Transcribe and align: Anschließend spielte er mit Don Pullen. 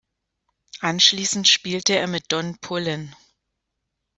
Anschließend 0.79 1.47
spielte 1.47 1.95
er 1.95 2.07
mit 2.07 2.31
Don 2.31 2.57
Pullen. 2.57 3.15